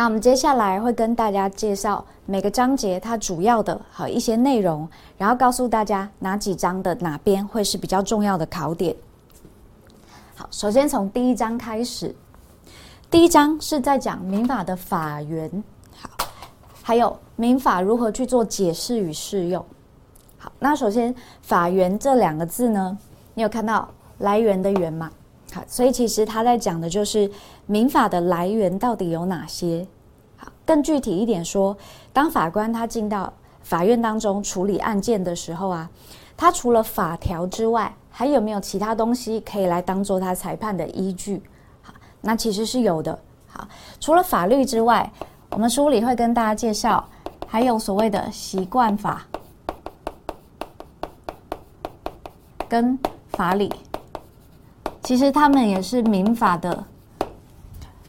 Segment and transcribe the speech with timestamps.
[0.00, 4.88] 那我们接下来会跟大家介绍每个章节它主要的和一些内容，
[5.18, 8.96] 然后告诉大家哪几章的哪边会是比较重要的考点。
[10.34, 12.16] 好，首先从第一章开始，
[13.10, 15.62] 第一章是在讲民法的法源，
[15.94, 16.08] 好，
[16.82, 19.62] 还有民法如何去做解释与适用。
[20.38, 22.96] 好，那首先法源这两个字呢，
[23.34, 25.10] 你有看到来源的源吗？
[25.52, 27.30] 好，所以其实他在讲的就是
[27.66, 29.86] 民法的来源到底有哪些。
[30.36, 31.76] 好，更具体一点说，
[32.12, 33.32] 当法官他进到
[33.62, 35.90] 法院当中处理案件的时候啊，
[36.36, 41.42] 他除了法条之外，还有没有其他东西可以来当做他裁判的依据？
[41.82, 43.18] 好，那其实是有的。
[43.48, 43.66] 好，
[43.98, 45.10] 除了法律之外，
[45.50, 47.04] 我们书里会跟大家介绍，
[47.46, 49.26] 还有所谓的习惯法
[52.68, 52.96] 跟
[53.30, 53.68] 法理。
[55.10, 56.84] 其实他们也是民法的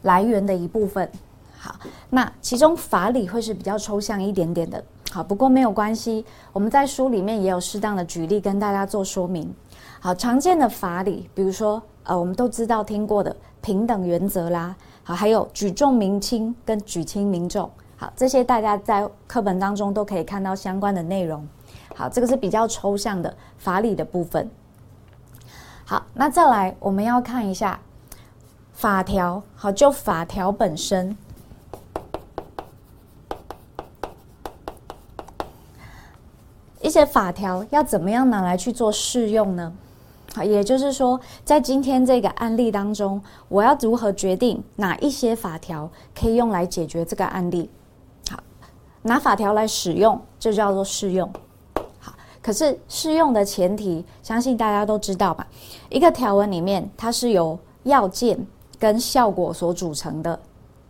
[0.02, 1.10] 来源的一部分。
[1.58, 1.74] 好，
[2.10, 4.84] 那其中法理会是比较抽象一点点的。
[5.10, 9.52] 好，不过没有关系，我们在书里面也有适当的举例跟大家做说明。
[9.98, 21.44] 好，常见的法理，比如说呃，我们都知道听过的平等原则啦，好，还有举重明轻跟举轻明重，好，这些大家在课本当中都可以看到相关的内容。
[21.96, 24.48] 好，这个是比较抽象的法理的部分。
[25.92, 27.78] 好，那再来我们要看一下
[28.72, 29.42] 法条。
[29.54, 31.14] 好，就法条本身，
[36.80, 39.70] 一些法条要怎么样拿来去做适用呢？
[40.34, 47.68] 好，也就是说，在今天这个案例当中，我要如何决定哪一些法条可以用来解决这个案例？
[48.30, 48.42] 好，
[49.02, 51.30] 拿法条来使用，就叫做适用。
[52.42, 55.46] 可是适用的前提，相信大家都知道吧？
[55.88, 58.36] 一个条文里面，它是由要件
[58.80, 60.36] 跟效果所组成的。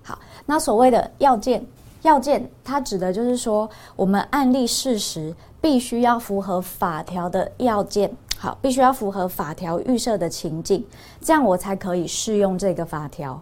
[0.03, 1.63] 好，那所谓的要件，
[2.01, 10.83] 要件它指的就是说，我们案例事实必须要符合法条的要件，好，必须要符合法条预设的情境，
[11.21, 13.39] 这样我才可以适用这个法条。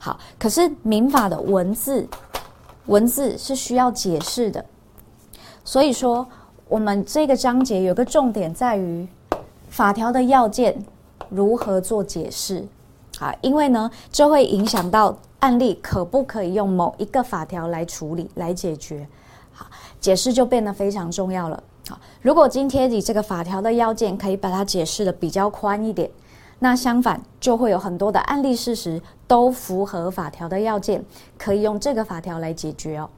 [0.00, 2.04] 好，可是民法的文字，
[2.86, 4.64] 文字是需要解释的，
[5.64, 6.26] 所以说。
[6.68, 9.06] 我们这个章节有个重点在于
[9.68, 10.76] 法条的要件
[11.28, 12.66] 如何做解释，
[13.20, 19.06] 啊，因为呢，这会影响到案例可不可以用某一个法条来处理来解决，
[19.52, 19.66] 好，
[20.00, 21.62] 解释就变得非常重要了。
[21.88, 26.10] 好，如果今天你这个法条的要件可以把它解释得比较宽一点，
[26.58, 31.04] 那相反就会有很多的案例事实都符合法条的要件，
[31.38, 33.08] 可以用这个法条来解决哦。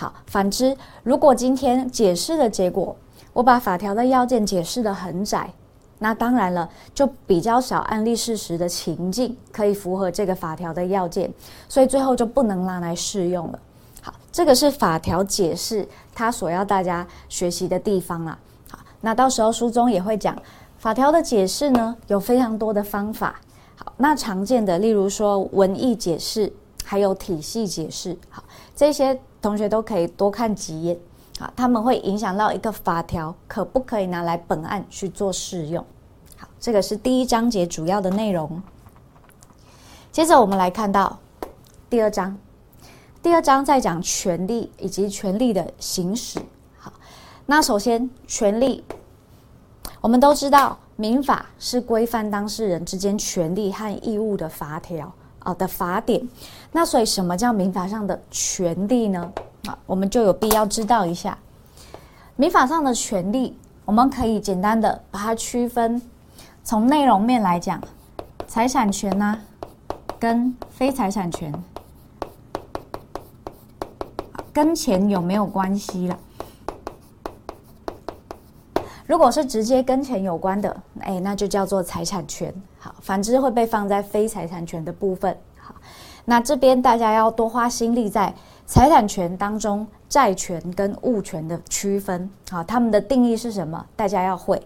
[0.00, 2.94] 好，反之，如果今天解释的结果，
[3.32, 5.52] 我把法条的要件解释得很窄，
[5.98, 11.28] 那当然了，就比较少案例事实的情境可以符合这个法条的要件，
[11.68, 13.58] 所以最后就不能拿来适用了。
[14.00, 18.38] 好，这个是法条解释它所要大家学习的地方啦。
[18.70, 20.40] 好，那到时候书中也会讲
[20.78, 23.40] 法条的解释呢，有非常多的方法。
[23.74, 26.52] 好，那常见的，例如说文义解释，
[26.84, 28.44] 还有体系解释，好，
[28.76, 29.20] 这些。
[29.40, 30.98] 同学都可以多看几眼，
[31.38, 35.84] 好，他们会影响到一个法条可不可以拿来本案去做适用。
[36.36, 38.60] 好，这个是第一章节主要的内容。
[40.10, 41.18] 接着我们来看到
[41.88, 42.36] 第二章，
[43.22, 46.40] 第二章在讲权利以及权利的行使。
[46.76, 46.92] 好，
[47.46, 48.84] 那首先权利，
[50.00, 55.12] 我们都知道民法是规范当事人之间权利和义务的法条。
[55.48, 56.28] 好的法典，
[56.72, 59.32] 那所以什么叫民法上的权利呢？
[59.64, 61.38] 啊，我们就有必要知道一下，
[62.36, 63.56] 民法上的权利，
[63.86, 66.02] 我们可以简单的把它区分，
[66.62, 67.82] 从内容面来讲，
[68.46, 69.40] 财产权呢、啊，
[70.20, 71.50] 跟非财产权，
[74.52, 76.18] 跟钱有没有关系了？
[79.06, 82.54] 如果是直接跟钱有关的，哎，那就叫做财产权。
[83.00, 85.36] 反之会被放在非财产权的部分。
[85.58, 85.74] 好，
[86.24, 88.34] 那这边大家要多花心力在
[88.66, 92.28] 财产权当中债权跟物权的区分。
[92.50, 93.84] 好，他们的定义是什么？
[93.96, 94.60] 大家要会。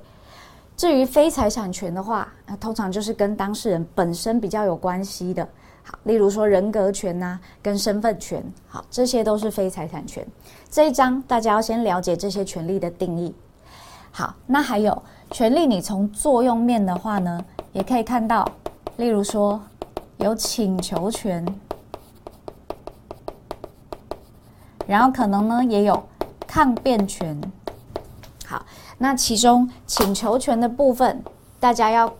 [0.76, 5.46] 至于非财产权的话，那通常就是跟当事人本身比较有关系的。
[5.84, 8.42] 好，例如说人格权呐、啊，跟身份权。
[8.66, 10.26] 好，这些都是非财产权。
[10.70, 13.34] 这一章大家要先了解这些权利的定义。
[14.10, 18.46] 好，那还有权利，你从作用面的话呢，也可以看到，
[18.96, 19.60] 例如说
[20.18, 21.44] 有请求权，
[24.86, 26.02] 然后可能呢也有
[26.46, 27.40] 抗辩权。
[28.44, 28.64] 好，
[28.98, 31.22] 那其中请求权的部分，
[31.58, 32.12] 大家要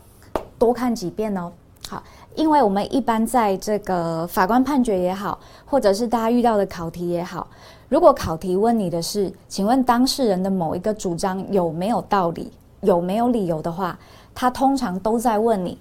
[0.59, 1.53] 多看几遍哦。
[1.87, 2.03] 好，
[2.35, 7.47] 因为我们一般在这个法官判决也好，或者是大家遇到的考题也好，
[7.91, 12.51] 如果考题问你的是，请问当事人的某一个主张有没有道理，
[12.81, 13.99] 有没有理由的话，
[14.35, 15.79] 他通常都在问你，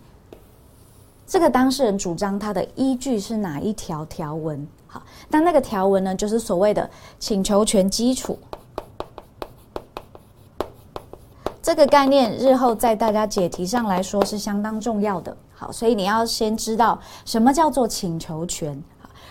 [1.25, 4.68] 这个当事人主张他的依据是哪一条条文？
[4.88, 8.38] 好，那那个条文呢，就是所谓的请求权基础。
[11.62, 15.36] 这个概念日后在大家解题上来说是相当重要的。
[15.54, 18.83] 好，所以你要先知道什么叫做请求权，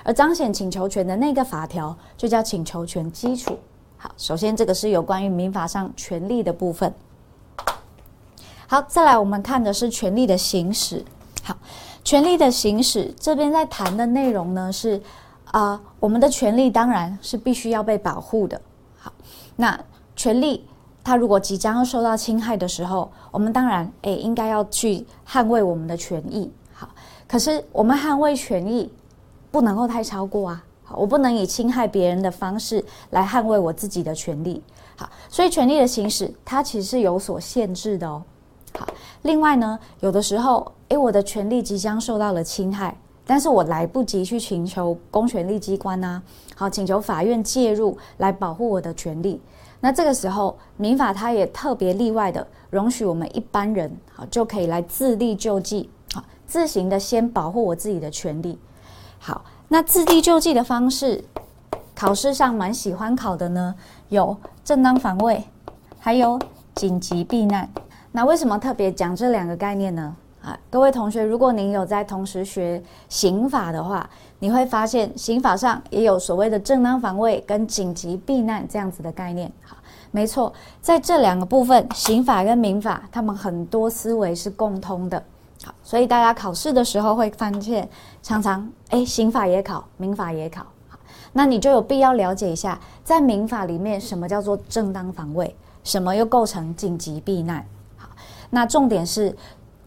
[0.04, 3.58] 而彰显请求权的那个法条就叫请求权基础。
[3.98, 6.94] 好，首先这个是有关于民法上权利的部分。
[8.70, 11.04] 好，再来我们看的是权利的行使。
[11.42, 11.56] 好，
[12.04, 15.02] 权利的行使这边在谈的内容呢是
[15.46, 18.60] 啊、我们的权利当然是必须要被保护的。
[18.96, 19.12] 好，
[19.56, 19.76] 那
[20.14, 20.64] 权利。
[21.02, 26.48] 它如果即将要受到侵害的时候，我们当然诶应该要去捍卫我们的权益。
[26.72, 26.88] 好，
[27.26, 28.88] 可是我们捍卫权益
[29.50, 30.64] 不能够太超过啊！
[30.92, 34.62] 我不能以侵害别人的方式来捍卫我自己的权利。
[34.94, 38.22] 好，所以权利的行使它其实是有所限制的哦。
[39.22, 42.96] 另外呢，有的时候诶我的权利即将受到了侵害，
[43.26, 46.22] 但是我来不及去请求公权力机关啊，
[46.56, 49.40] 好，请求法院介入来保护我的权利。
[49.80, 58.58] 那这个时候，民法它也特别例外的容许我们一般人好就可以来自力救济，好自行的先保护我自己的权利。
[59.18, 61.22] 好，那自力救济的方式，
[61.94, 63.74] 考试上蛮喜欢考的呢，
[64.08, 65.44] 有正当防卫，
[65.98, 66.38] 还有
[66.74, 67.68] 紧急避难。
[68.12, 70.16] 那为什么特别讲这两个概念呢？
[70.42, 74.08] 啊，各位同学，如果您有在同时学刑法的话，
[74.38, 79.52] 你会发现刑法上也有所谓的正当防卫跟紧急避难这样子的概念。
[79.62, 79.76] 好，
[80.10, 85.22] 没错，在这两个部分，刑法跟民法，他们很多思维是共通的。
[85.62, 87.86] 好，所以大家考试的时候会发现，
[88.22, 90.64] 常常诶，刑法也考，民法也考。
[90.88, 90.98] 好，
[91.34, 95.54] 那你就有必要了解一下，在民法里面什么叫做正当防卫，
[95.84, 97.62] 什么又构成紧急避难。
[98.50, 99.34] 那重点是。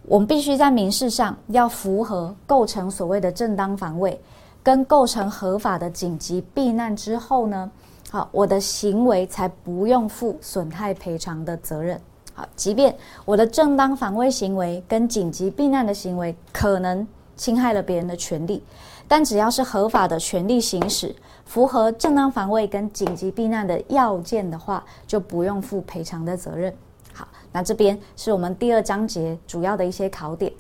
[0.06, 4.19] 我们必须在民事上要符合构成所谓的正当防卫，
[4.62, 7.71] 跟构成合法的紧急避难之后呢，
[8.12, 11.98] 好，我的行为才不用负损害赔偿的责任。
[12.33, 12.94] 好，即便
[13.24, 17.07] 我的正当防卫行为跟紧急避难的行为可能
[17.38, 18.62] 侵害了别人的权利，
[19.07, 21.15] 但只要是合法的权利行使，
[21.45, 26.75] 符合正当防卫跟紧急避难的要件的话，就不用负赔偿的责任。
[27.53, 30.51] 那这边是我们第二章节主要的一些考点。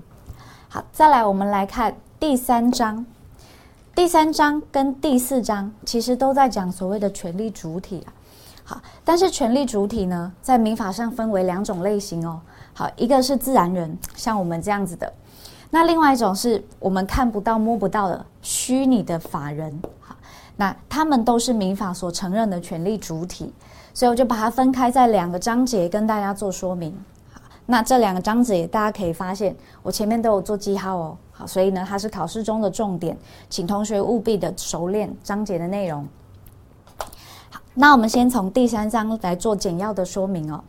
[0.69, 3.05] 好，再来我们来看第三章。
[3.93, 8.13] 第三章跟第四章其实都在讲所谓的权利主体啊。
[8.63, 12.39] 好，但是权利主体呢，在民法上分为两种类型哦。
[12.73, 15.07] 好，一个是自然人，像我们这样子的；
[15.69, 19.79] 那另外一种是我们看不到、摸不到的虚拟的法人。
[20.55, 23.53] 那他们都是民法所承认的权利主体。
[23.95, 26.97] 所以我就把它分开在两个章节跟大家做说明。
[27.67, 31.17] 那这两个章节大家可以发现，我前面都有做记号哦。
[31.31, 33.15] 好，所以呢，它是考试中的重点，
[33.49, 36.07] 请同学务必的熟练章节的内容。
[37.51, 40.63] 好，那我们先从第三章来做简要的说明哦。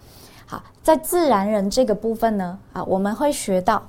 [0.47, 3.83] 好，在自然人这个部分呢，啊，我们会学到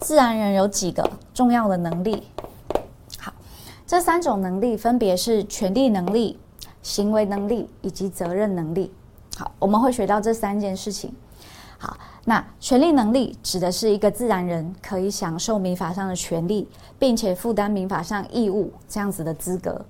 [0.00, 2.26] 自然人有几个重要的能力。
[3.90, 6.38] 这三种能力分别是权利能力。
[6.80, 8.90] 行为能力以及责任能力，
[9.36, 11.12] 好，我们会学到这三件事情。
[11.76, 11.94] 好，
[12.24, 16.66] 那权利能力指的是一个自然人可以享受民法上的权利，
[16.98, 19.84] 并且负担民法上义务这样子的资格。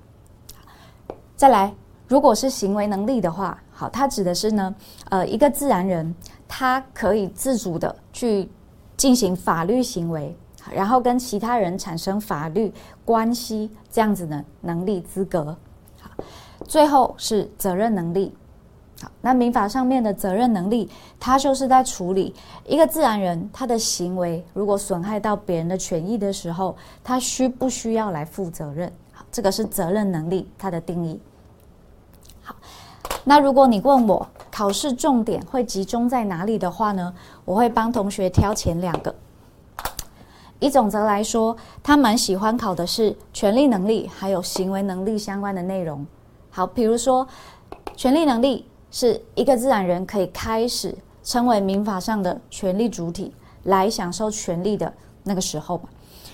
[1.37, 1.73] 再来，
[2.09, 4.75] 如果是行为能力的话，好，它指的是呢，
[5.09, 6.13] 呃，一个自然人
[6.45, 8.49] 他可以自主的去
[8.97, 10.35] 进行法律行为，
[10.69, 12.71] 然后跟其他人产生法律
[13.03, 15.57] 关系这样子的能力资格。
[15.99, 16.09] 好
[16.67, 18.33] 最后是责任能力，
[19.01, 20.89] 好，那民法上面的责任能力，
[21.19, 22.33] 它就是在处理
[22.65, 28.91] 一个自然人他的行为如果损害到别人的权益的时候，他需不需要来负责任？
[29.11, 31.19] 好，这个是责任能力它的定义。
[32.43, 32.55] 好，
[33.23, 37.13] 那如果你问我考试重点会集中在哪里的话呢？
[37.43, 39.13] 我会帮同学挑前两个。
[40.61, 46.05] 一种则来说，他蛮喜欢考的是权利能力还有行为能力相关的内容。
[46.51, 47.27] 好，比如说，
[47.95, 55.89] 权利能力是一个自然人可以开始成为民法上的权利主体来享受权利的那个时候嘛。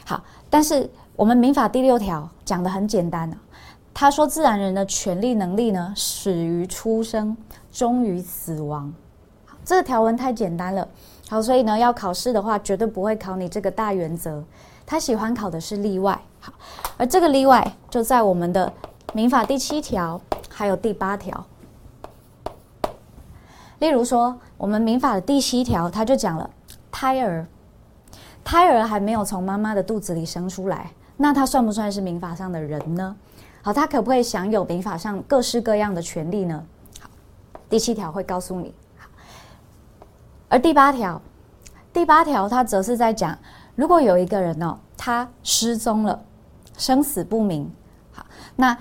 [0.06, 3.38] 好，但是我们民法第六条讲得很简单啊，
[3.94, 7.38] 他说自然人的权利能力呢，始于出生，
[7.72, 8.94] 终于死亡。
[9.64, 10.86] 这个条文太简单了。
[11.30, 14.44] 好，所以呢，要考试的话，绝对不会考你这个大原则。
[14.86, 16.18] 他喜欢考的是例外。
[16.40, 16.54] 好，
[16.96, 18.72] 而这个例外就在我们的
[19.14, 21.46] 民法第七条还有第八条。
[23.80, 26.50] 例如说，我们民法的第七条，他就讲了，
[26.90, 27.46] 胎儿，
[28.44, 33.16] 胎儿还没有从妈妈的肚子里生出来，那他算不算是民法上的人呢？
[33.62, 36.66] 好，他可不可以享有民法上各式各样的权利呢？
[37.02, 37.10] 好，
[37.70, 38.74] 第七条会告诉你。
[40.50, 41.22] 而第八条，
[41.92, 43.38] 第八条它则是在讲，
[43.76, 46.20] 如果有一个人哦，他失踪了，
[46.78, 47.70] 生死不明，
[48.12, 48.26] 好，
[48.56, 48.78] 那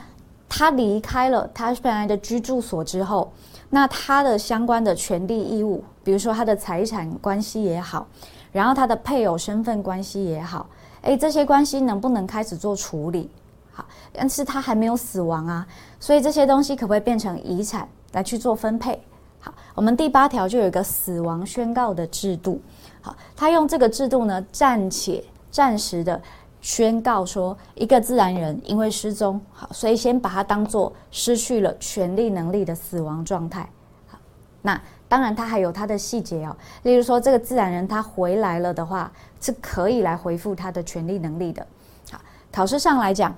[0.48, 3.32] 他离开了他本来的居住所之后，
[3.68, 8.06] 那他的相关的权利义务，比如说他的财产关系也好，
[8.52, 10.68] 然后他的配偶身份关系也好，
[11.02, 13.28] 诶，这些关系能不能开始做处理？
[13.72, 15.66] 好，但是他还没有死亡啊，
[15.98, 19.02] 所以这些东西可不可以变成遗产来去做分配？
[19.46, 22.60] 好，我们第八条就有一个死亡宣告的制度。
[23.00, 25.22] 好，他用这个制度呢，暂且
[25.52, 26.20] 暂时的
[26.60, 33.70] 宣告说，一个自然人因为失踪，好，所以先把它当做失去了权利能力的死亡状态。
[34.08, 34.18] 好，
[34.62, 41.64] 那当然他还有他的细节哦，例如说这个自然人他回来了的话，是可以来恢复他的权利能力的。
[42.10, 43.32] 好，考试上来讲，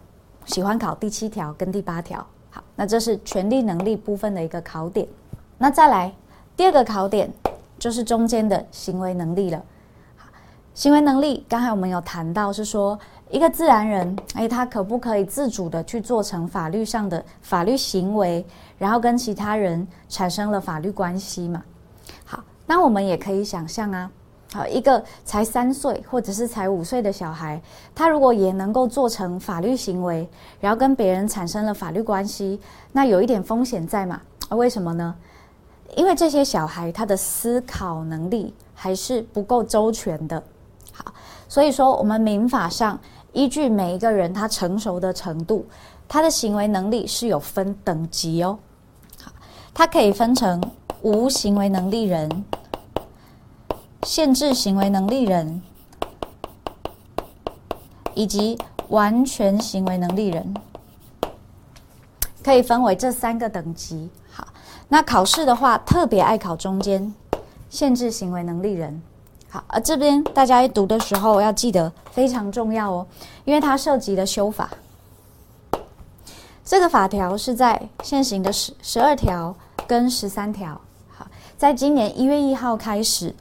[0.46, 2.26] 喜欢考第七条跟第八条。
[2.48, 5.06] 好，那这是权利能力部分的一个考点。
[5.58, 6.12] 那再来
[6.56, 7.28] 第二个考点，
[7.78, 9.60] 就是中间的行为能力了。
[10.72, 12.96] 行为能力，刚才我们有谈到，是说
[13.30, 18.46] 一个自然人，诶，他可不可以自主的去做成法律上的法律行为，
[18.78, 21.60] 然后跟其他人产生了法律关系嘛？
[22.24, 24.08] 好，那我们也可以想象啊，
[24.52, 27.60] 好，一个才三岁或者是才五岁的小孩，
[27.92, 30.28] 他如果也能够做成法律行为，
[30.60, 32.60] 然后跟别人产生了法律关系，
[32.92, 34.20] 那有一点风险在嘛？
[34.48, 35.12] 啊，为什么呢？
[35.96, 40.42] 因为这些小孩他的思考能力还是不够周全的，
[40.92, 41.12] 好，
[41.48, 42.98] 所以说我们民法上
[43.32, 45.66] 依据每一个人他成熟的程度，
[46.06, 48.58] 他的行为能力是有分等级哦，
[49.20, 49.32] 好，
[49.74, 50.62] 他可以分成
[51.02, 52.44] 无行为能力人、
[54.04, 55.60] 限制行为能力人
[58.14, 60.54] 以及完全行为能力人，
[62.44, 64.08] 可以分为这三个等级。
[64.30, 64.46] 好
[64.90, 67.14] 那考试的话，特别爱考中间
[67.68, 69.02] 限制行为能力人。
[69.50, 73.06] 好，而这边大家一读的时候要记得非常重要哦，
[73.44, 74.70] 因为它涉及的修法。
[76.64, 79.54] 这个法条是在现行的十十二条
[79.86, 80.80] 跟十三条。
[81.10, 81.26] 好，
[81.58, 83.34] 在今年一月一号开始，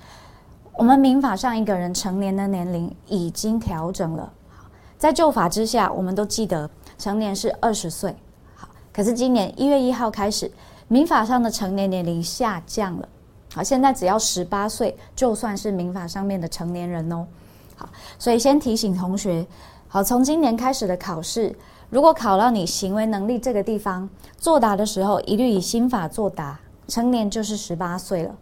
[0.74, 4.32] 我们民法上一个人成年的年龄已经调整了。
[4.54, 4.66] 好，
[4.98, 8.14] 在旧法之下，我们都记得成年是二十岁。
[8.56, 10.52] 好，可是今年一月一号开始。
[10.90, 13.10] 民法上的成年年龄下降了，
[13.54, 17.28] 好，现在只要十八岁就算是民法上面的成年人哦。
[17.76, 19.46] 好，所以先提醒同学，
[19.88, 21.54] 好，从今年开始的考试，
[21.90, 28.36] 如果考到你行为能力这个地方作答的时候，一律以新法作答，成年就是十八岁了。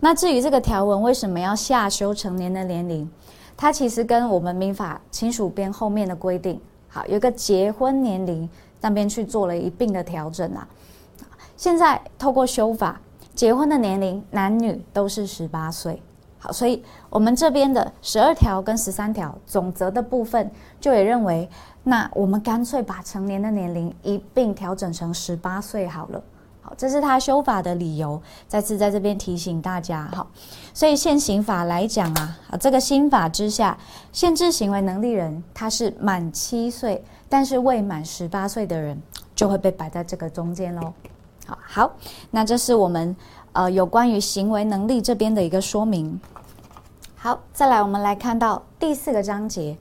[0.00, 3.08] 那至于这个条文为什么要下修成年的年龄，
[3.56, 8.48] 它其实跟我们民法亲属编后面的规定，好，有个结婚年龄
[8.80, 10.66] 那边去做了一并的调整啊。
[11.56, 13.00] 现在透过修法，
[13.34, 16.02] 结婚的年龄男女都是十八岁。
[16.38, 21.48] 好，所以我们这边的十二条跟十三条总则的部分，就也认为，
[21.82, 26.22] 那我们干脆把成年的年龄一并调整成十八岁好了。
[26.60, 28.20] 好，这是他修法的理由。
[28.46, 30.26] 再次在这边提醒大家，好，
[30.74, 33.78] 所以现行法来讲啊，啊，这个新法之下，
[34.12, 39.00] 限制行为能力人他是满七岁，但是未满十八岁的人，
[39.34, 40.92] 就会被摆在这个中间喽。
[41.46, 41.92] 好，好，
[42.30, 43.14] 那这是我们
[43.52, 46.20] 呃有关于行为能力这边的一个说明。
[47.14, 49.76] 好，再来我们来看到第四个章节。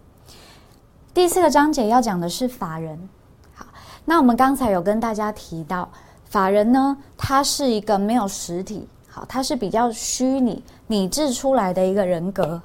[1.14, 3.10] 第四个章节要讲的是法人。
[3.54, 3.66] 好，
[4.06, 5.90] 那我们刚才有跟大家提到，
[6.26, 12.62] 法人呢，它是一个没有实体，好，它是比较虚拟拟制出来的一个人格。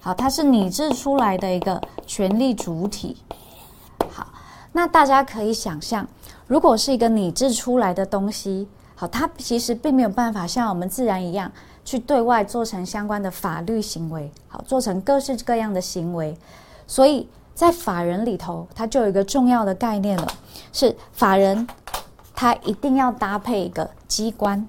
[0.00, 3.16] 好，它是拟制出来的一个权利主体。
[4.10, 4.26] 好，
[4.72, 6.06] 那大家可以想象。
[6.46, 11.50] 如果是一个拟制出来的东西，好，它其实并没有办法像我们自然一样
[11.84, 16.36] 去对外做成相关的法律行为，好，做成各式各样的行为。
[16.86, 20.28] 所以在法人里头，它就有一个重要的概念了，
[20.72, 21.66] 是法人，
[22.34, 24.68] 它一定要搭配一个机关，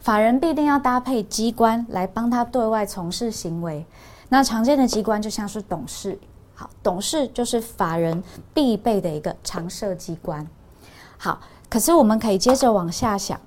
[0.00, 3.86] 法人必定要搭配机关来帮他对外从事行为。
[4.28, 6.18] 那常见的机关就像是董事，
[6.54, 8.22] 好，董事就是法人
[8.52, 10.46] 必备的一个常设机关。
[11.16, 13.40] 好，可是我们可以接着往下想，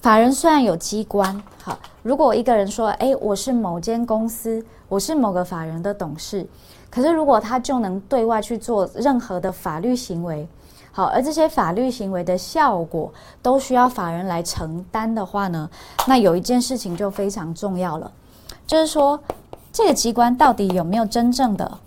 [0.00, 6.46] 法人虽然有机关，好，如果一个人说，哎，我是某间公司，我是某个法人的董事，
[6.90, 10.48] 可是如果他就能对外去做任何的法律行为，
[10.90, 15.68] 好，而这些法律行为的效果都需要法人来承担的话呢，
[16.06, 18.10] 那有一件事情就非常重要了，
[18.66, 19.18] 就是说
[19.72, 21.78] 这个机关到底有没有真正的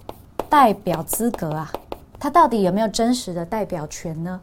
[0.50, 1.72] 代表资格啊？
[2.20, 4.40] 他到底有没有真实的代表权呢？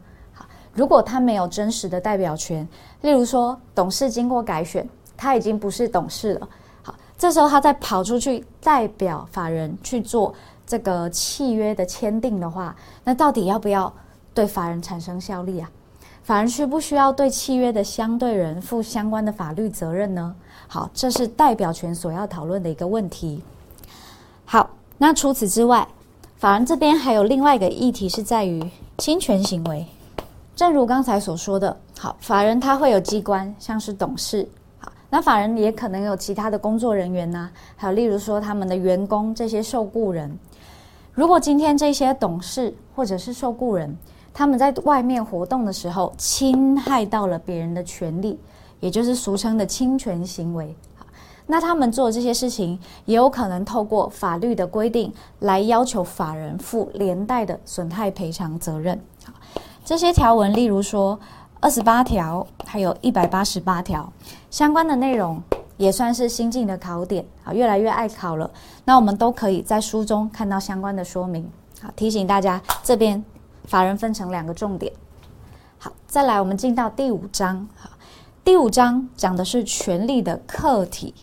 [0.73, 2.67] 如果他没有真实的代表权，
[3.01, 6.49] 例如说董事经过改选，他已经不是董事了。
[6.81, 10.33] 好，这时候他再跑出去代表法人去做
[10.65, 13.93] 这个契约的签订的话，那到底要不要
[14.33, 15.69] 对法人产生效力啊？
[16.23, 20.35] 法人需不需要对契约的相对人负相关的法律责任呢？
[20.67, 23.43] 好，这是代表权所要讨论的一个问题。
[24.45, 25.87] 好，那除此之外。
[26.35, 28.61] 法人这边还有另外一个议题是在于
[28.97, 29.87] 侵权行为，
[30.55, 40.37] 正如刚才所说的，好，法人他会有机关，像是董事，好，那法人也可能有其他的工作人员呐、还有例如说他们的员工这些受雇人，
[41.11, 43.97] 如果今天这些董事或者是受雇人，
[44.31, 48.39] 他们在外面活动的时候侵害到了别人的权利，
[48.79, 50.75] 也就是俗称的侵权行为。
[51.45, 58.97] 那他们做这些事情，也有可能透过法律的规定来要求法人负连带的损害赔偿责任。
[59.85, 61.19] 这些条文，例如说
[61.59, 64.11] 二十八条，还有一百八十八条，
[64.49, 65.41] 相关的内容
[65.75, 68.49] 也算是新进的考点啊，越来越爱考了。
[68.85, 71.45] 那我们都可以在书中看到相关的说明。
[71.81, 73.21] 好，提醒大家，这边
[73.65, 74.91] 法人分成两个重点。
[75.77, 77.67] 好，再来我们进到第五章。
[77.75, 77.89] 好，
[78.41, 81.13] 第五章讲的是权利的客体。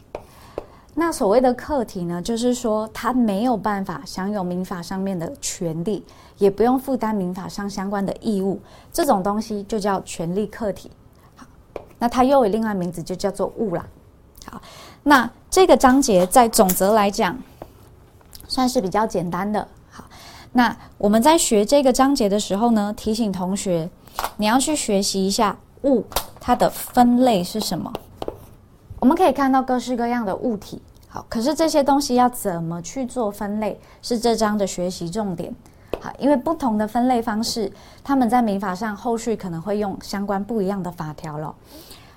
[0.93, 6.05] 那所谓的客体呢，就是说他没有办法享有民法上面的权利，
[6.41, 8.59] 也不用负担民法上相关的义务，
[8.91, 10.91] 这种东西就叫权利客体。
[11.37, 11.47] 好，
[11.99, 13.87] 那它又有另外名字，就叫做物啦。
[14.51, 14.61] 好，
[15.03, 17.39] 那这个章节在总则来讲，
[18.49, 19.69] 算是比较简单的。
[19.91, 20.05] 好，
[20.53, 23.91] 那我们在学这个章节的时候呢，提醒同学，
[24.39, 26.03] 你要去学习一下物
[26.41, 27.93] 它的分类是什么。
[28.99, 35.55] 我们可以看到各式各样的物体，好，可是这些东西要怎么去做分类，是这章的学习重点。
[36.01, 37.71] 好，因为不同的分类方式，
[38.03, 41.55] 他们在民法上后续可能会用相关不一样的法条了。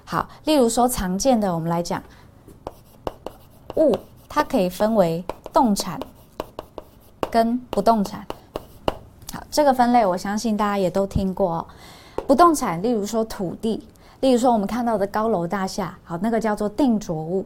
[0.05, 2.01] 好，例如说常见的，我们来讲
[3.75, 3.95] 物，
[4.29, 5.99] 它可以分为动产
[7.29, 8.25] 跟不动产。
[9.33, 11.67] 好，这个分类我相信大家也都听过哦。
[12.25, 13.87] 不动产，例如说土地。
[14.21, 17.43] 例如说，我们看到的高楼大厦，好，那个叫做定着物；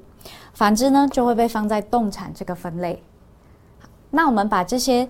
[0.53, 3.01] 反之呢，就会被放在动产这个分类。
[4.11, 5.09] 那我们把这些，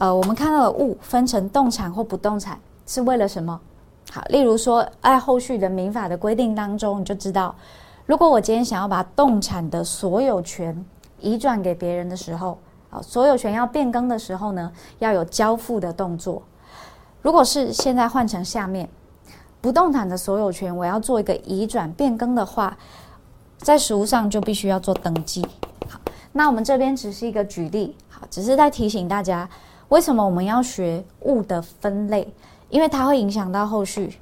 [0.00, 3.60] 呃，我们看到的物分成动产或不动产，是为了什么？
[4.10, 7.54] 好，例如说，在后续的民法的规定当中，你就知道，
[8.06, 10.82] 如果我今天想要把动产的所有权
[11.18, 12.56] 移转给别人的时候，
[12.88, 16.42] 好，所有权要变更的时候呢，要有交付的动作。
[17.20, 18.88] 如果是现在换成下面。
[19.62, 22.74] 不动产的所有权，我要做一个移转变更的话，
[23.58, 25.46] 在实务上就必须要做登记。
[25.86, 26.00] 好，
[26.32, 29.46] 那我们这边只是一个举例，好，只是在提醒大家，
[29.90, 32.32] 为什么我们要学物的分类？
[32.68, 34.18] 因为它会影响到后续。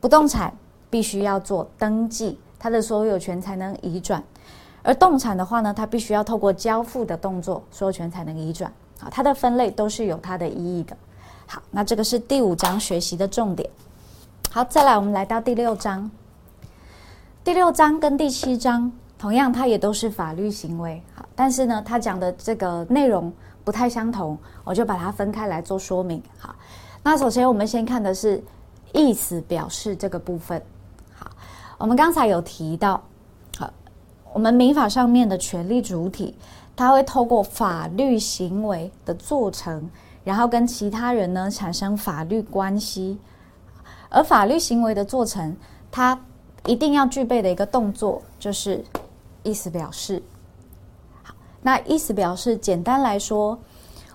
[0.00, 0.54] 不动产
[0.90, 4.22] 必须要做登记，它的所有权才能移转；
[4.82, 8.70] 而动产的话呢，它必须要透过交付的动作，所有权才能移转。
[9.00, 10.94] 好，它的分类都是有它的意义的。
[11.46, 13.68] 好，那这个是第五章学习的重点。
[14.50, 16.10] 好，再来，我们来到第六章。
[17.42, 21.02] 第六章跟第七章同样，它也都是法律行为。
[21.38, 26.20] 但是呢，他讲的这个内容不太相同，我就把它分开来做说明。
[26.36, 26.52] 好，
[27.04, 28.42] 那首先我们先看的是
[28.92, 30.60] 意思表示这个部分。
[31.14, 31.30] 好，
[31.78, 33.00] 我们刚才有提到，
[33.56, 33.72] 好，
[34.32, 36.36] 我们民法上面的权利主体，
[36.74, 39.88] 它会透过法律行为的做成，
[40.24, 43.16] 然后跟其他人呢产生法律关系。
[44.08, 45.56] 而法律行为的做成，
[45.92, 46.20] 它
[46.66, 48.84] 一定要具备的一个动作就是
[49.44, 50.20] 意思表示。
[51.62, 53.58] 那意思表示，简单来说，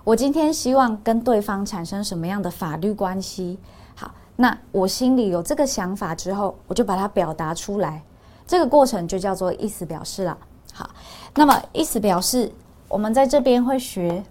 [0.04, 3.60] 我今天希望跟对方产生什么样的法律关系？
[3.96, 8.02] 好，那我心里有这个想法之后，我就把它表达出来，
[8.48, 10.38] 这个过程就叫做意思表示了。
[10.74, 10.90] 好，
[11.36, 12.52] 那么意思表示，
[12.88, 14.24] 我们在这边会学，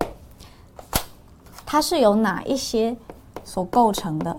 [1.64, 2.96] 它是由哪一些
[3.44, 4.36] 所构成的？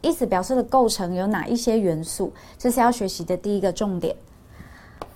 [0.00, 2.32] 意思表示的构成有哪一些元素？
[2.58, 4.14] 这是要学习的第一个重点。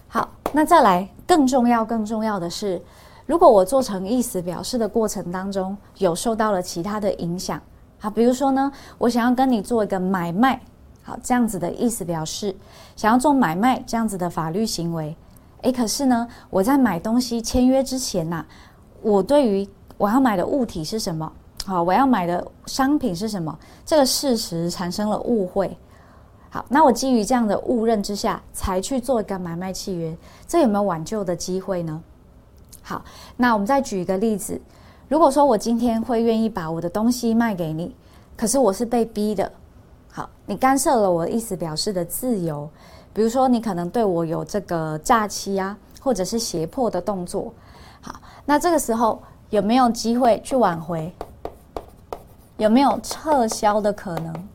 [0.06, 2.80] 好，那再来更重要、更重要的是，
[3.26, 7.60] 如果我做成意思表示的过程当中有受到了其他的影响，
[7.98, 10.58] 好，比如说呢，我想要跟你做一个买卖，
[11.02, 12.56] 好，这样子的意思表示
[12.96, 15.14] 想要做买卖这样子的法律行为。
[15.60, 18.42] 诶，可是呢，我在买东西签约之前呐、
[19.02, 21.30] 我对于我要买的物体是什么？
[21.66, 23.54] 好，我要买的商品是什么？
[23.84, 25.76] 这个事实产生了误会。
[26.50, 32.02] 好，那我基于这样的误认之下，才去做一个买卖契约，这有没有挽救的机会呢？
[32.82, 33.04] 好，
[33.36, 34.58] 那我们再举一个例子，
[35.08, 37.94] 如果说我今天会愿意把我的东西卖给你，
[38.34, 39.52] 可是我是被逼的。
[40.10, 42.68] 好，你干涉了我的意思表示的自由。
[43.12, 47.52] 比如说，你可能对我有这个诈欺啊，或者是胁迫的动作。
[48.00, 48.14] 好，
[48.46, 51.12] 那这个时候有没有机会去挽回？
[52.56, 54.48] 有没有撤销的可能？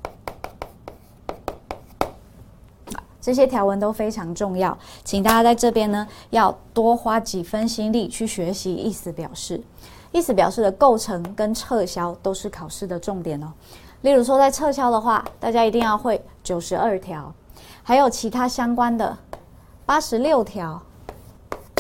[3.24, 9.64] 这些条文都非常重要，请大家在这边呢要多花几分心力去学习意思表示。
[10.12, 13.54] 意思表示的构成跟撤销都是考试的重点哦。
[14.02, 17.34] 例如说，在撤销的话，大家一定要会九十二条。
[17.82, 19.18] 还有其他相关的
[19.86, 20.82] 八十六条，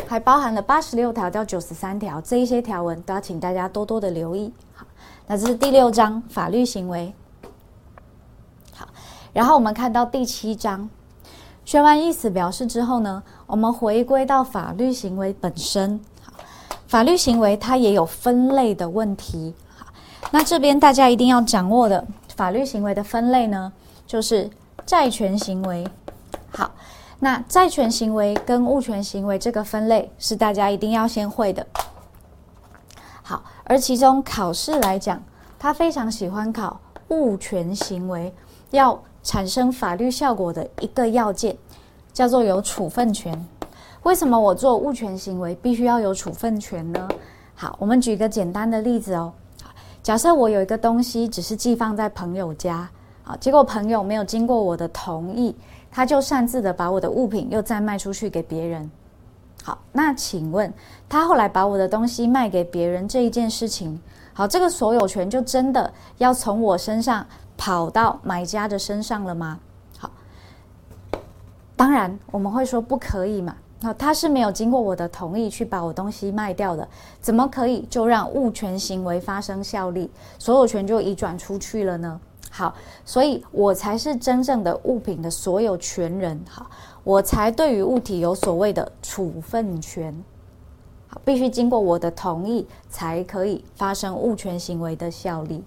[0.07, 4.53] 还包含了八十六条到九十三条这一些条文，都要请大家多多的留意。
[4.73, 4.87] 好，
[5.27, 7.13] 那这是第六章法律行为。
[8.73, 8.87] 好，
[9.33, 10.89] 然后我们看到第七章，
[11.65, 15.99] 学完意思表示之后呢，我们回归到法律行为本身。
[16.21, 16.33] 好，
[16.87, 19.53] 法律行为它也有分类的问题。
[20.31, 23.71] 那这边大家一定要掌握的法律行为的分类呢，
[24.07, 24.49] 就是。
[24.85, 25.87] 债权行为，
[26.51, 26.69] 好，
[27.19, 31.65] 那债权行为跟物权行为这个分类是大家一定要先会的。
[33.21, 35.23] 好，而其中考试来讲，
[35.57, 38.35] 他非常喜欢考物权行为
[38.71, 41.57] 要产生法律效果的一个要件，
[42.11, 43.33] 叫做有处分权。
[44.03, 47.07] 为什么我做物权行为必须要有处分权呢？
[47.55, 49.31] 好，我们举个简单的例子哦。
[50.01, 52.89] 假设我有一个东西只是寄放在朋友家。
[53.23, 55.55] 好，结果朋友没有经过我的同意，
[55.89, 58.91] 他就擅自的把我的物品又再卖出去给别人。
[59.63, 60.73] 好，那请问
[61.07, 63.97] 他后来把我的东西卖给别人这一件事情，
[64.33, 67.25] 好，这个所有权就真的要从我身上
[67.57, 69.59] 跑到买家的身上了吗？
[69.97, 70.11] 好，
[71.75, 73.55] 当然我们会说不可以嘛。
[73.85, 76.87] 那他是没有经过我的同意去把我东西卖掉的，
[77.19, 82.17] 怎么可以就让物权行为发生效力，所有权就移转出去了呢？
[82.49, 86.39] 好，所以我才是真正的物品的所有权人。
[86.47, 86.65] 好，
[87.03, 90.15] 我才对于物体有所谓的处分权。
[91.09, 95.61] 好，必须经过我的同意，才可以发生物权行为的效力，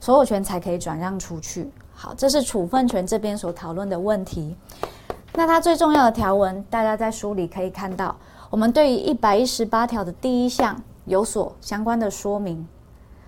[0.00, 1.70] 所有权才可以转让出去。
[1.92, 4.56] 好，这是处分权这边所讨论的问题。
[5.34, 8.16] 那它最重要的条文，大家在书里可以看到，
[8.48, 12.66] 我们对于一百一十八条的第一项有所相关的说明。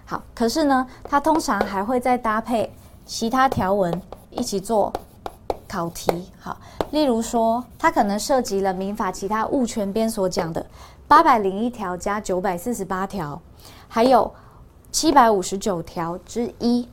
[0.04, 2.72] 好，可是呢，它通常还会再搭配。
[3.04, 4.92] 其他条文一起做
[5.68, 6.56] 考题，好，
[6.92, 10.64] 例如说，它可能涉及了民法其他物权编所讲的
[11.08, 13.42] 八百零一条加九百四十八条，
[13.88, 14.32] 还有
[14.92, 16.87] 七百五十九条之一，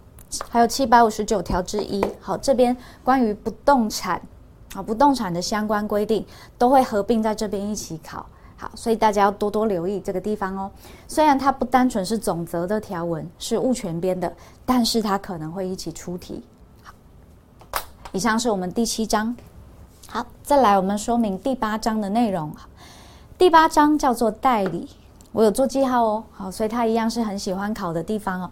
[0.48, 2.04] 还有七百五十九条之一。
[2.22, 4.20] 好，这边关于不动产
[4.74, 6.26] 啊，不动产的相关规定
[6.58, 8.26] 都会合并在这边一起考。
[8.56, 10.72] 好，所以大家要多多留意这个地方哦。
[11.08, 14.34] 虽然它不单纯是总则的条文，是物权编的，
[14.66, 16.44] 但是它可能会一起出题。
[16.82, 16.94] 好，
[18.14, 19.36] 以上是我们第七章。
[20.08, 22.54] 好，再来我们说明第八章的内容。
[23.38, 24.90] 第八章叫做代理，
[25.32, 26.24] 我有做记号哦。
[26.32, 28.52] 好，所以它一样是很喜欢考的地方哦。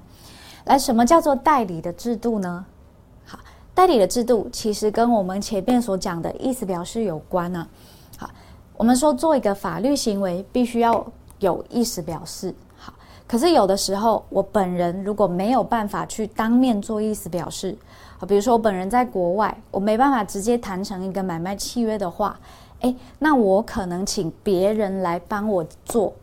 [0.65, 2.65] 来，什么叫做代理的制度呢？
[3.25, 3.39] 好，
[3.73, 7.67] 代理的制度其实跟我们前面所讲的意思表示有关呢、
[8.19, 8.29] 啊。
[8.75, 11.05] 我们说做一个法律行为必须要
[11.39, 12.93] 有意思表示，好，
[13.27, 17.75] 可是有的时候我本人如果没有办法去当面做意思表示，
[18.19, 22.39] 啊，比如说我本人在国外，我没办法直接谈成一个买卖契约的话，
[22.81, 26.13] 诶，那我可能请别人来帮我做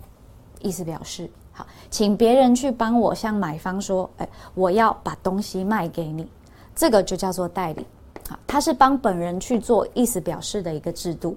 [0.64, 6.26] 意思表示，好，请别人去帮我向买方说，诶，我要把东西卖给你，
[6.74, 7.86] 这个就叫做代理，
[8.28, 11.36] 好，他是帮本人去做意思表示的一个制度。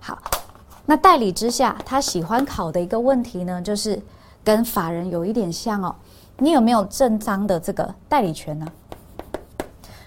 [0.00, 0.18] 好，
[0.86, 4.00] 那代理之下，他喜欢考的一个问题呢，就是
[4.42, 5.94] 跟法人有一点像哦。
[6.38, 8.66] 你有没有正当的这个代理权呢？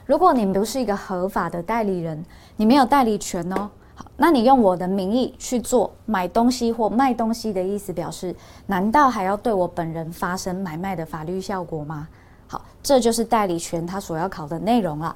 [0.05, 2.25] 如果你不是一个合法的代理人，
[2.55, 3.69] 你没有代理权哦。
[4.17, 8.35] 那你用我的名义去做买东西或卖东西的意思表示，
[8.67, 12.07] 难道还要对我本人发生买卖的法律效果吗？
[12.47, 15.15] 好，这就是代理权他所要考的内容了。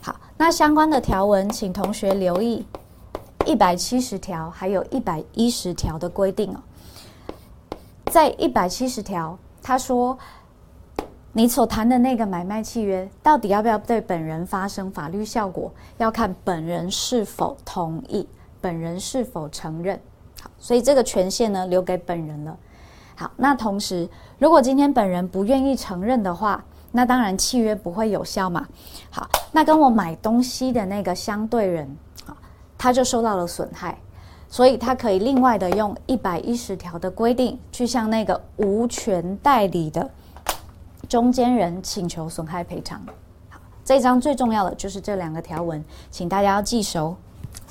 [0.00, 2.64] 好，那相关的条文，请同学留意。
[3.44, 6.60] 一百七十条，还有一百一十条的规定哦。
[8.06, 10.16] 在一百七十条，他说，
[11.34, 18.28] 你所谈的那个买卖契约，到底要不要对本人发生法律效果，要看本人是否同意，
[18.60, 19.98] 本人是否承认。
[20.42, 22.54] 好，所以这个权限呢，留给本人了。
[23.14, 24.06] 好，那同时，
[24.38, 28.68] 如果今天本人不愿意承认的话，那当然契约不会有效嘛。
[29.08, 32.36] 好，那跟我买东西的那个相对人，好，
[32.76, 33.96] 他就受到了损害，
[34.50, 40.10] 所以他可以另外的用一百一十条的规定，去向那个无权代理的。
[41.12, 42.98] 中间人请求损害赔偿。
[43.50, 47.14] 好，这一章最重要的就是这两个条文，请大家要记熟。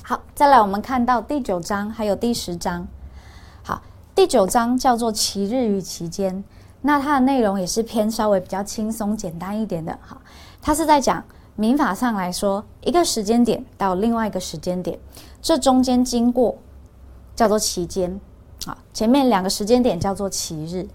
[0.00, 2.86] 好，再来我们看到第九章还有第十章。
[3.64, 3.82] 好，
[4.14, 6.44] 第九章叫做其日与其间，
[6.82, 9.98] 那它的内容也是偏稍微比较轻松简单一点的。
[10.00, 10.22] 好，
[10.62, 11.24] 它是在讲
[11.56, 14.96] 民法上来说，一个时间点到另外一个时间点，
[15.40, 16.56] 这中间经过
[17.34, 18.20] 叫做期间。
[18.64, 20.86] 好，前面两个时间点叫做其日。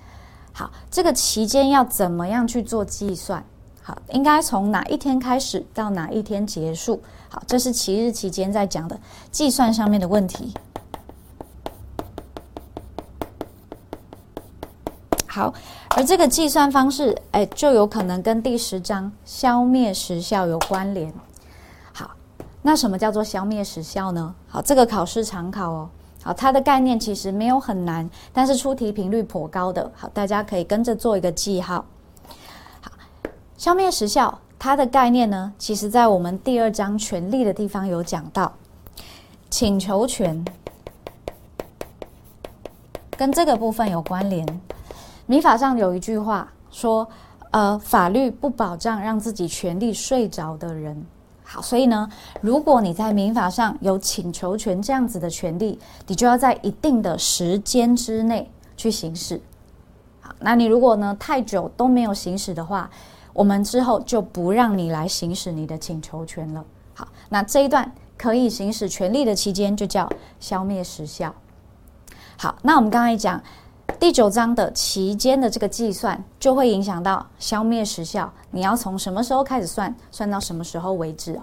[0.57, 3.45] 好，这个期间要怎么样去做计算？
[3.83, 6.99] 好，应该从哪一天开始到哪一天结束？
[7.29, 8.99] 好，这是期日期间在讲的
[9.31, 10.51] 计算上面的问题。
[15.27, 15.53] 好，
[15.95, 21.13] 而这个计算方式，哎，就有可能跟第十章消灭时效有关联。
[21.93, 22.09] 好，
[22.63, 24.33] 那什么叫做消灭时效呢？
[24.47, 25.89] 好，这个考试常考哦。
[26.23, 29.89] 好，它的概念其实没有很难，但是出题频率颇高的。
[29.95, 31.85] 好，大家可以跟着做一个记号。
[32.81, 32.91] 好，
[33.57, 38.51] 消灭时效，它的概念呢，其实在我们第二章权利的地方有讲到，
[39.49, 40.43] 请求权
[43.15, 44.45] 跟这个部分有关联。
[45.27, 47.07] 民法上有一句话说，
[47.51, 51.05] 呃，法律不保障让自己权利睡着的人。
[51.49, 52.09] 好，所以呢，
[52.41, 59.41] 如果你在民法上有请求权这样子的权利，你就要在一定的时间之内去行使。
[60.19, 62.89] 好，那你如果呢太久都没有行使的话，
[63.31, 66.65] 我们之后就不让你来行使你的请求权了。
[66.93, 71.33] 好，那这一段可以行使权利的期间就叫消灭时效。
[72.37, 73.41] 好，那我们刚才讲。
[73.99, 78.31] 第九章的期间的这个计算，就会影响到消灭时效。
[78.51, 81.41] 你要从什么时候开始算，算到什么时候为止哦？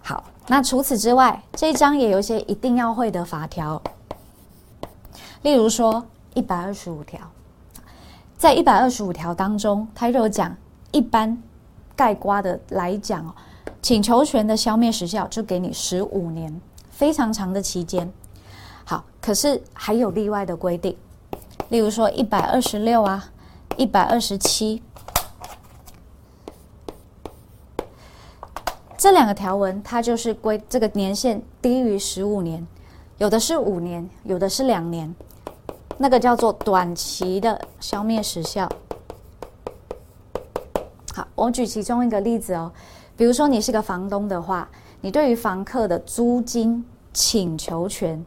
[0.00, 3.80] 好，那除此之外，这一章也有一些一定要会的法条。
[5.42, 6.02] 例如说
[6.34, 7.20] 一百二十五条，
[8.38, 10.56] 在一百二十五条当中，它就有讲，
[10.92, 11.36] 一般
[11.96, 13.34] 盖瓜的来讲哦，
[13.82, 18.10] 请求权的消灭时效就给你十五年，非常长的期间。
[18.84, 20.96] 好，可是还有例外的规定。
[21.72, 23.32] 例如说一百二十六啊，
[23.78, 24.82] 一百二十七，
[28.98, 32.66] 这两个条文，它就是规这个年限低于十五年，
[33.16, 35.14] 有的是五年，有的是两年，
[35.96, 38.68] 那个叫做短期的消灭时效。
[41.14, 42.70] 好，我举其中一个例子哦，
[43.16, 44.68] 比如说你是个房东的话，
[45.00, 48.22] 你对于房客的租金请求权。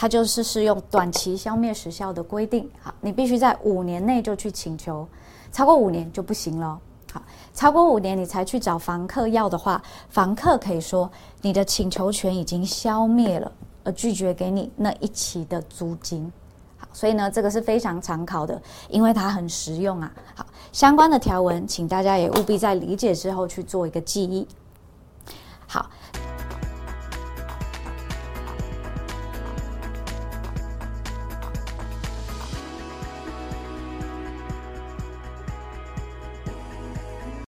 [0.00, 5.04] 它就是适用短期消灭时效的规定，好，你必须在五年内就去请求，
[5.50, 6.78] 超过五年就不行了。
[7.12, 7.20] 好，
[7.52, 11.10] 超过五年你才去找房客要的话，房客可以说
[11.42, 13.50] 你的请求权已经消灭了，
[13.82, 16.32] 而拒绝给你那一期的租金。
[16.76, 20.12] 好，所以呢，这个是非常常考的，因为它很实用啊。
[20.36, 24.46] 好，相关的条文，请大家也务必在理解之后去做一个记忆。
[25.66, 25.90] 好